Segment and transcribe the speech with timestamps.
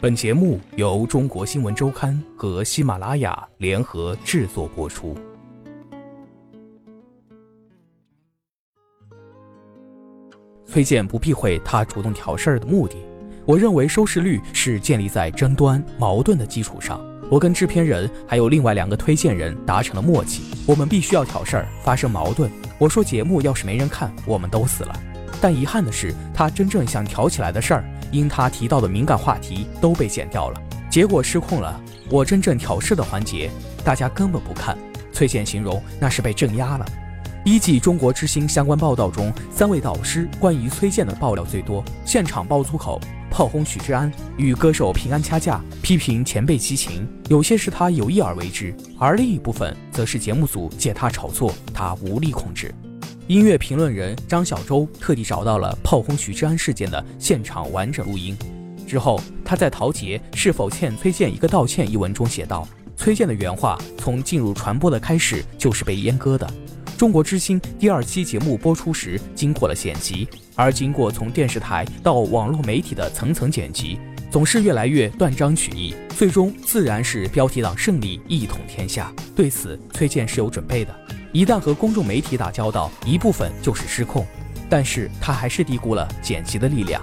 [0.00, 5.16] 本节目由中国新闻周刊和喜马拉雅联合制作播出。
[10.64, 12.96] 崔健不避讳他主动挑事儿的目的，
[13.44, 17.00] 我认为收视率是建立在争端、矛盾的基础上。
[17.30, 22.50] 我跟制片人还有另外两个推荐人达成了默契，我们必须要挑事儿，发生矛盾。
[22.78, 25.02] 我说节目要是没人看，我们都死了。
[25.40, 31.80] 但遗憾的是，他真正想挑起来的事儿，因他提到的敏感话题都被剪掉了，结果失控了。
[32.10, 33.50] 我真正挑事的环节，
[33.84, 34.76] 大家根本不看。
[35.12, 36.86] 崔健形容那是被镇压了。
[37.44, 43.00] 一季《中国之星》相关报道中，三位导师关于崔健的爆料最多，现场爆粗口，
[43.30, 52.74] 炮轰许志安，与歌手平安掐架，批评前辈激情，有些是他有意而为之，而另一部分则是节目组借他炒作，他无力控制。
[53.28, 58.34] 音乐评论人张小舟特地找到了炮轰许志安事件的现场完整录音，
[58.86, 62.66] 之后他在《陶杰是否欠崔健一个道歉》一文中写道
[62.96, 66.50] ：“崔健的原话从进入传播的开始就是被阉割的。
[66.96, 73.98] 中国之星第二期节目播出时经过了剪辑，而经过从电视台到网络媒体的层层剪辑，
[74.30, 79.12] 总是越来越断章取义，最终自然是标题党胜利，一统天下。
[79.36, 80.98] 对此，崔健是有准备的。”
[81.32, 84.26] 一旦和公众媒体打交道，一部分就是失控，
[84.68, 87.02] 但是他还是低估了剪辑的力量。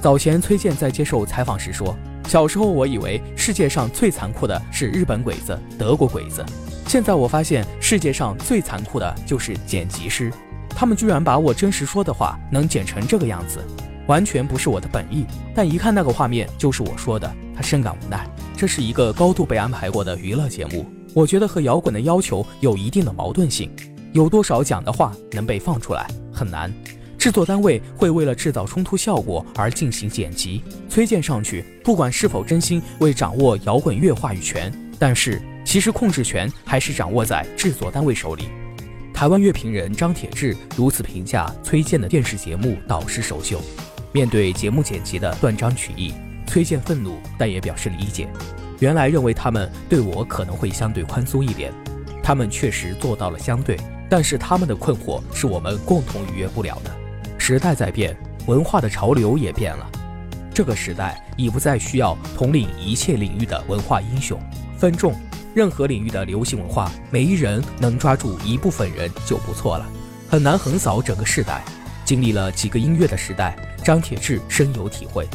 [0.00, 1.96] 早前崔健在接受采访时说
[2.28, 6.44] ：“小时候我以为世界上最残酷的是日本鬼子、德国鬼子，
[6.86, 10.32] 现在我发现世界上最残酷的就是剪辑师，
[10.70, 13.58] 他们居然把我真实说的话能剪成这个样子，
[14.06, 15.26] 完全不是我的本意。
[15.52, 18.24] 但一看那个画面就是我说的，他深感无奈。
[18.56, 23.70] 这是一个高度被安排过的娱乐节目。”我觉得和摇滚的要求有一定的矛盾性，
[24.12, 26.72] 有多少讲的话能被放出来很难。
[27.18, 38.44] 制作单位会为了制造冲突效果而进行剪辑，崔健上去，不管是否真心为掌握摇滚乐话语权，但是其实控制权还是掌握在制作单位手里。
[39.12, 43.58] 台湾乐评人张铁志如此评价崔健的电视节目《导师首秀》，
[44.12, 46.14] 面对节目剪辑的断章取义，
[46.46, 48.28] 崔健愤怒，但也表示理解。
[48.80, 51.72] 原来认为他们对我可能会相对宽松一点，
[52.22, 53.76] 他们确实做到了相对，
[54.08, 56.90] 但是他们的困惑是我们共同逾越不了的。
[57.38, 59.90] 时代在变，文化的潮流也变了，
[60.54, 64.38] 这个时代已不再需要统领一切领域的文化英雄，
[64.76, 65.14] 分众，
[65.54, 69.86] 任何领域的流行文化，每一人能抓住一部分人就不错了，
[70.28, 71.64] 很难横扫整个时代。
[72.04, 75.26] 经历了几个音乐的时代，张铁志深有体会。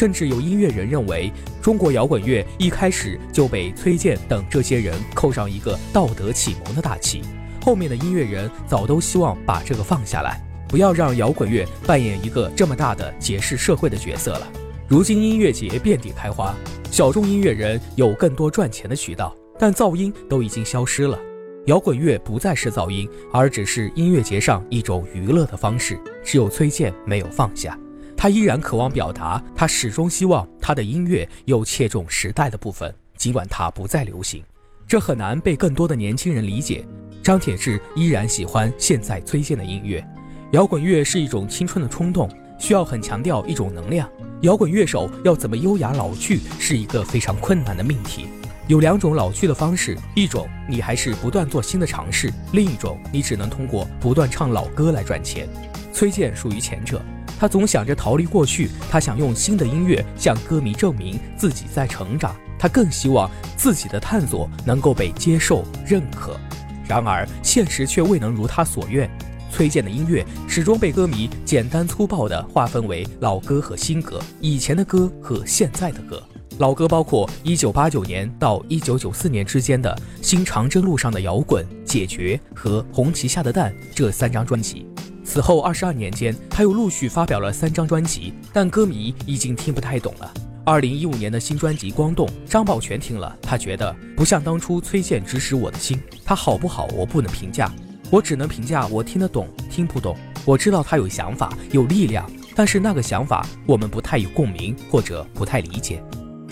[0.00, 1.30] 甚至有音乐人认为，
[1.60, 7.20] 中国摇滚乐一开始就被崔健等这些人扣上一个道德启蒙的大旗，
[7.60, 14.50] 后面的音乐人早都希望把这个放下来，不要让摇滚乐扮演一个这么大的解释社会的角色了。
[14.88, 16.54] 如今音乐节遍地开花，
[16.90, 21.20] 小众音乐人有更多赚钱的渠道，但噪音都已经消失了。
[21.66, 26.00] 摇滚乐不再是噪音，而只是音乐节上一种娱乐的方式。
[26.24, 27.78] 只有崔健没有放下。
[28.20, 34.44] 他依然渴望表达，他始终希望他的音乐有切中时代的部分，尽管它不再流行，
[34.86, 36.84] 这很难被更多的年轻人理解。
[37.22, 40.06] 张铁志依然喜欢现在崔健的音乐，
[40.52, 44.06] 摇滚乐是一种青春的冲动，需要很强调一种能量。
[44.42, 48.26] 摇滚乐手要怎么优雅老去，是一个非常困难的命题。
[48.68, 55.48] 有两种老去的方式，一种你还是不断做新的尝试，另一种你只能通过不断唱老歌来赚钱。
[55.90, 57.00] 崔健属于前者。
[57.40, 62.36] 他总想着逃离过去，他想用新的音乐向歌迷证明自己在成长。
[62.58, 66.38] 他更希望自己的探索能够被接受认可。
[66.86, 69.10] 然而，现实却未能如他所愿。
[69.50, 76.22] 崔健的音乐始终被歌迷简单粗暴地划分为老歌和新歌，以前的歌和现在的歌。
[76.58, 84.86] 老歌包括1989年到1994年之间的《新长征路上的摇滚》《解决》和《红旗下的蛋》这三张专辑。
[85.32, 90.28] 此后二十二年间，他又陆续发表了三张专辑，但歌迷已经听不太懂了。
[90.64, 96.02] 二零一五年的新专辑《光动》，张宝全听了，他觉得不像当初崔健指使我的心。
[96.24, 97.72] 他好不好，我不能评价，
[98.10, 100.16] 我只能评价我听得懂，听不懂。
[100.44, 106.02] 我知道他有想法，有力量，但是那个想法我们不太有共鸣，或者不太理解。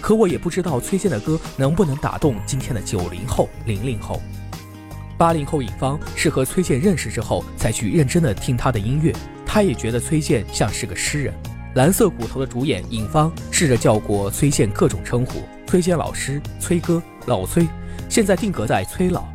[0.00, 4.22] 可我也不知道崔健的歌能不能打动今天的九零后、零零后。
[5.20, 9.14] 八零后尹芳是和崔健认识之后才去认真的听他的音乐，
[9.44, 11.34] 他也觉得崔健像是个诗人。
[11.74, 17.68] 蓝色骨头的主演尹芳试着叫过崔健各种称呼，崔健老师、崔哥、老崔，
[18.08, 19.26] 现在定格在崔老。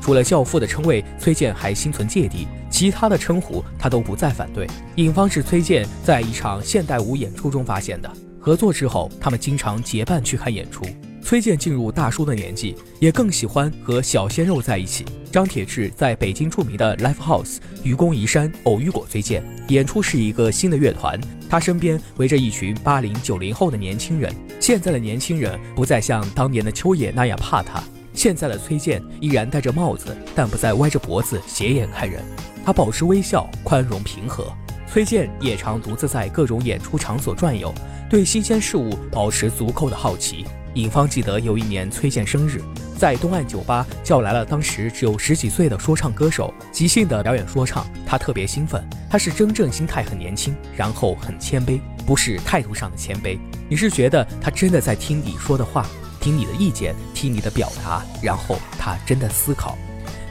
[0.00, 4.66] 除了教父的称谓，崔健还心存芥蒂，其他的称呼他都不再反对。
[4.94, 8.10] 尹芳是崔健在一场现代舞演出中发现的。
[8.40, 10.82] 合作之后，他们经常结伴去看演出。
[11.26, 15.04] 崔健进入大叔的年纪，也更喜欢和小鲜肉在一起。
[15.32, 21.20] 张铁志在北京著名的 Live House 愚公移山偶遇过崔健，演出是一个新的乐团，
[21.50, 24.32] 他身边围着一群八零九零后的年轻人。
[24.60, 27.82] 现在的年轻人不再像当年的秋野那样怕他，
[28.14, 32.22] 现在的崔健依然戴着帽子，但不再歪着脖子斜眼看人，
[32.64, 34.46] 他保持微笑，宽容平和。
[34.86, 37.74] 崔健也常独自在各种演出场所转悠，
[38.08, 40.44] 对新鲜事物保持足够的好奇。
[40.76, 42.60] 尹芳记得有一年崔健生日，
[42.98, 47.86] 在东岸酒吧叫来了当时只有十几岁的说唱歌手，即兴的表演说唱。
[48.06, 53.38] 他特别兴奋，他是真正心态很年轻，然后很谦卑，不是态度上的谦卑。
[53.70, 55.86] 你是觉得他真的在听你说的话，
[56.20, 59.78] 听你的意见，听你的表达，然后他真的思考。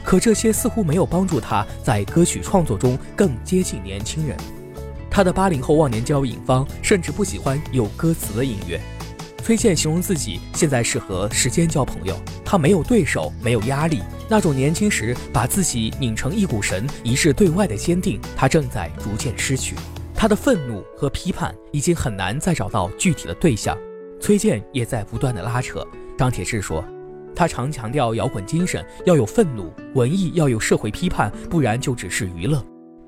[0.04, 4.36] 可这些似乎没有帮助他在歌曲创作中更接近年轻人。
[5.10, 8.80] 他的八零后忘年交尹芳甚至不喜欢有歌词的音乐。
[9.46, 19.76] 崔健形容自己现在是和时间交朋友，他没有对手，没有压力，那种年轻时把自己拧成一股绳，一致对外的坚定，他正在逐渐失去。
[20.16, 23.78] 他的愤怒和批判已经很难再找到具体的对象，
[24.20, 25.86] 崔健也在不断的拉扯。
[26.18, 26.84] 张铁志说，
[27.32, 32.60] 他常强调摇滚精神要有愤怒，文艺要有社会批判，不然就只是娱乐。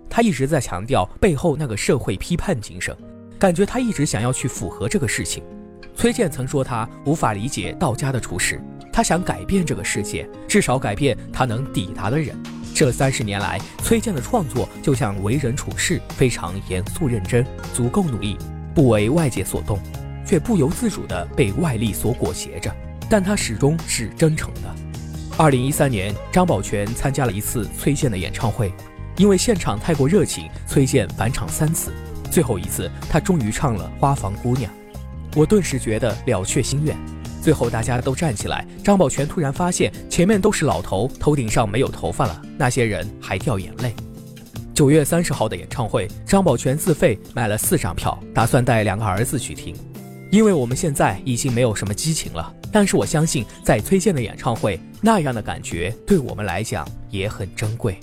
[0.08, 2.96] 他一直在强调背后那个社会批判精神，
[3.41, 5.43] 感觉他一直想要去符合这个事情。
[5.98, 8.62] 崔健曾说他无法理解道家的处事，
[8.92, 12.40] 他想改变这个世界，至少改变他能抵达的人。
[12.72, 18.38] 这三十年来，崔健的创作就像为人处事，非常严肃认真，足够努力，
[18.76, 19.76] 不为外界所动，
[20.24, 22.72] 却不由自主地被外力所裹挟着。
[23.10, 24.72] 但他始终是真诚的。
[25.36, 28.72] 二零一三年，张宝全参加了一次崔健的演唱会，
[29.16, 31.92] 因为现场太过热情，崔健返场三次，
[32.30, 34.70] 最后一次他终于唱了《花房姑娘》。
[35.34, 36.96] 我顿时觉得了却心愿。
[37.40, 42.42] 最后大家都站起来，张宝全突然发现前面都是老头，头顶上没有头发了。
[42.58, 43.94] 那些人还掉眼泪。
[44.75, 49.75] 九月三十号的演唱会，张宝全自费买了四张票，打算带两个儿子去听。
[50.30, 57.98] 因为我们现在已经没有什么激情了，但是我相信在崔健的演唱会，那样的感觉对我们来讲也很珍贵。